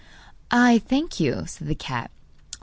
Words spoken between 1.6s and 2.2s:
the cat.